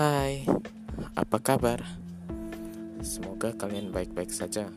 Hai, 0.00 0.48
apa 1.12 1.36
kabar? 1.44 1.84
Semoga 3.04 3.52
kalian 3.52 3.92
baik-baik 3.92 4.32
saja. 4.32 4.72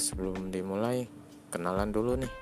Sebelum 0.00 0.48
dimulai, 0.48 1.12
kenalan 1.52 1.92
dulu 1.92 2.16
nih. 2.16 2.32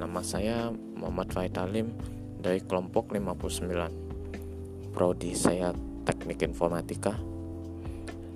Nama 0.00 0.20
saya 0.24 0.72
Muhammad 0.72 1.28
Faid 1.36 1.60
Alim 1.60 1.92
dari 2.40 2.64
kelompok 2.64 3.12
59. 3.12 4.96
Prodi 4.96 5.36
saya 5.36 5.76
Teknik 6.08 6.48
Informatika. 6.48 7.12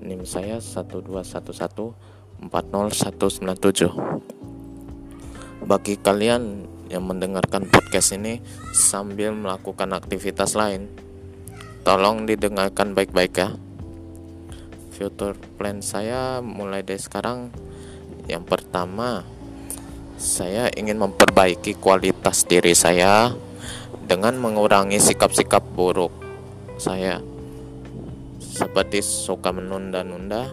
NIM 0.04 0.28
saya 0.28 0.60
121140197. 0.60 2.44
Bagi 5.64 5.96
kalian 5.96 6.68
yang 6.92 7.08
mendengarkan 7.08 7.64
podcast 7.64 8.12
ini 8.12 8.44
sambil 8.76 9.32
melakukan 9.32 9.96
aktivitas 9.96 10.52
lain, 10.52 11.08
tolong 11.90 12.22
didengarkan 12.22 12.94
baik-baik 12.94 13.34
ya. 13.34 13.50
Future 14.94 15.34
plan 15.58 15.82
saya 15.82 16.38
mulai 16.38 16.86
dari 16.86 17.02
sekarang 17.02 17.50
yang 18.30 18.46
pertama 18.46 19.26
saya 20.14 20.70
ingin 20.70 21.02
memperbaiki 21.02 21.74
kualitas 21.82 22.46
diri 22.46 22.78
saya 22.78 23.34
dengan 24.06 24.38
mengurangi 24.38 25.02
sikap-sikap 25.02 25.66
buruk 25.74 26.14
saya 26.78 27.18
seperti 28.38 29.02
suka 29.02 29.50
menunda-nunda, 29.50 30.46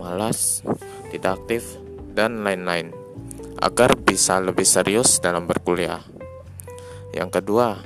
malas, 0.00 0.64
tidak 1.12 1.44
aktif, 1.44 1.76
dan 2.16 2.40
lain-lain 2.40 2.88
agar 3.60 4.00
bisa 4.00 4.40
lebih 4.40 4.64
serius 4.64 5.20
dalam 5.20 5.44
berkuliah. 5.44 6.00
Yang 7.12 7.36
kedua, 7.36 7.84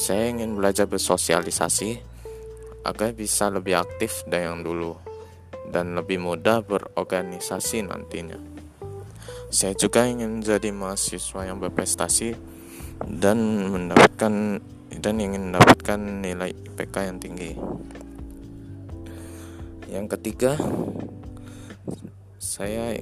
saya 0.00 0.32
ingin 0.32 0.56
belajar 0.56 0.88
bersosialisasi 0.88 2.00
agar 2.88 3.12
bisa 3.12 3.52
lebih 3.52 3.76
aktif 3.76 4.24
dari 4.24 4.48
yang 4.48 4.64
dulu 4.64 4.96
dan 5.68 5.92
lebih 5.92 6.16
mudah 6.16 6.64
berorganisasi 6.64 7.84
nantinya. 7.84 8.40
Saya 9.52 9.76
juga 9.76 10.08
ingin 10.08 10.40
menjadi 10.40 10.72
mahasiswa 10.72 11.44
yang 11.44 11.60
berprestasi 11.60 12.32
dan 13.20 13.68
mendapatkan 13.68 14.64
dan 15.04 15.14
ingin 15.20 15.52
mendapatkan 15.52 16.00
nilai 16.00 16.56
IPK 16.56 16.96
yang 17.04 17.18
tinggi. 17.20 17.52
Yang 19.92 20.06
ketiga, 20.16 20.56
saya 22.40 22.96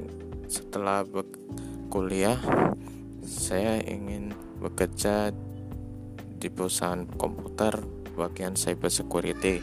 setelah 0.51 1.07
kuliah 1.95 2.43
saya 3.23 3.79
ingin 3.87 4.35
bekerja 4.59 5.31
di 6.39 6.49
perusahaan 6.49 7.05
komputer 7.19 7.83
bagian 8.15 8.55
cyber 8.55 8.89
security. 8.89 9.59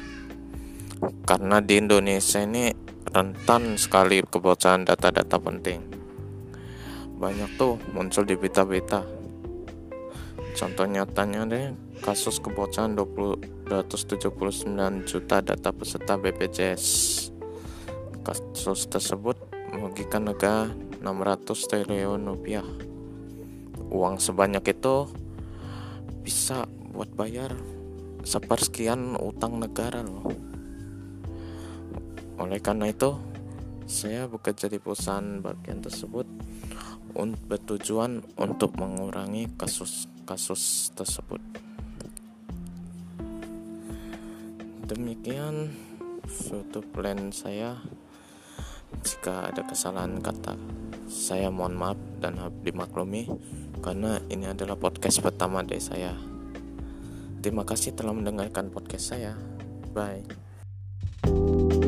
Karena 1.23 1.63
di 1.63 1.79
Indonesia 1.79 2.43
ini 2.43 2.71
rentan 3.11 3.79
sekali 3.79 4.19
kebocoran 4.23 4.83
data-data 4.83 5.39
penting. 5.39 5.79
Banyak 7.15 7.55
tuh 7.55 7.79
muncul 7.95 8.27
di 8.27 8.35
berita-berita. 8.35 9.01
Contoh 10.55 10.87
nyatanya 10.87 11.47
deh 11.47 11.65
kasus 11.99 12.39
kebocoran 12.39 12.95
20, 12.95 13.67
279 13.71 15.07
juta 15.07 15.39
data 15.43 15.69
peserta 15.71 16.15
BPJS 16.15 16.85
kasus 18.25 18.89
tersebut 18.89 19.37
merugikan 19.75 20.25
negara 20.25 20.71
600 21.03 21.69
triliun 21.69 22.25
rupiah. 22.25 22.65
Uang 23.93 24.17
sebanyak 24.17 24.65
itu 24.73 25.05
bisa 26.25 26.65
buat 26.89 27.13
bayar 27.13 27.53
sepersekian 28.25 29.13
utang 29.21 29.61
negara 29.61 30.01
loh. 30.01 30.25
Oleh 32.41 32.57
karena 32.57 32.89
itu 32.89 33.13
saya 33.85 34.25
bekerja 34.25 34.65
di 34.65 34.81
perusahaan 34.81 35.45
bagian 35.45 35.85
tersebut 35.85 36.25
bertujuan 37.45 38.25
untuk 38.35 38.73
mengurangi 38.75 39.47
kasus-kasus 39.55 40.91
tersebut. 40.97 41.39
Demikian 44.89 45.69
suatu 46.25 46.81
plan 46.81 47.29
saya. 47.29 47.77
Jika 49.05 49.53
ada 49.53 49.61
kesalahan 49.61 50.17
kata, 50.19 50.57
saya 51.05 51.53
mohon 51.53 51.77
maaf 51.77 51.99
dan 52.21 52.37
dimaklumi 52.65 53.29
karena 53.81 54.17
ini 54.33 54.49
adalah 54.49 54.77
podcast 54.77 55.21
pertama 55.21 55.61
dari 55.61 55.81
saya. 55.81 56.13
Terima 57.45 57.61
kasih 57.61 57.93
telah 57.93 58.17
mendengarkan 58.17 58.73
podcast 58.73 59.13
saya. 59.13 59.37
Bye. 59.93 61.84